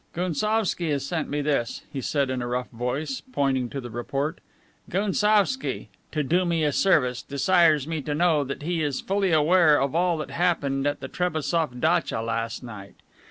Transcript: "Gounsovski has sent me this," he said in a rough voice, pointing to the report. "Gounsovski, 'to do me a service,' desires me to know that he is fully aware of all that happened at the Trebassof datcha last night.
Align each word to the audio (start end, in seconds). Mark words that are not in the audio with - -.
"Gounsovski 0.13 0.89
has 0.89 1.05
sent 1.05 1.29
me 1.29 1.41
this," 1.43 1.83
he 1.93 2.01
said 2.01 2.31
in 2.31 2.41
a 2.41 2.47
rough 2.47 2.71
voice, 2.71 3.21
pointing 3.31 3.69
to 3.69 3.79
the 3.79 3.91
report. 3.91 4.39
"Gounsovski, 4.89 5.89
'to 6.11 6.23
do 6.23 6.43
me 6.43 6.63
a 6.63 6.71
service,' 6.71 7.21
desires 7.21 7.85
me 7.87 8.01
to 8.01 8.15
know 8.15 8.43
that 8.43 8.63
he 8.63 8.81
is 8.81 8.99
fully 8.99 9.31
aware 9.31 9.79
of 9.79 9.93
all 9.93 10.17
that 10.17 10.31
happened 10.31 10.87
at 10.87 11.01
the 11.01 11.07
Trebassof 11.07 11.75
datcha 11.79 12.19
last 12.25 12.63
night. 12.63 12.95